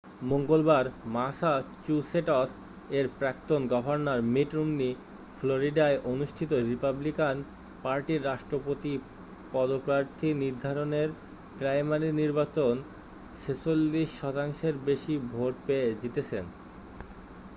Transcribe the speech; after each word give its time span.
মঙ্গলবার 0.23 0.85
ম্যাসাচুসেটস 1.05 2.51
এর 2.89 3.05
প্রাক্তন 3.19 3.61
গভর্নর 3.67 4.19
মিট 4.33 4.49
রম্নি 4.55 4.89
ফ্লরিডায় 5.37 5.97
অনুষ্ঠিত 6.03 6.51
রিপাবলিকান 6.53 7.35
পার্টির 7.83 8.25
রাষ্ট্রপতি 8.25 8.93
পদপ্রার্থী 9.51 10.29
নির্ধারণের 10.33 11.09
প্রাইমারি 11.57 12.09
নির্বাচন 12.11 12.73
46 13.43 14.19
শতাংশের 14.21 14.75
বেশি 14.85 15.13
ভোট 15.31 15.53
পেয়ে 15.67 15.87
জিতেছেন 16.01 16.45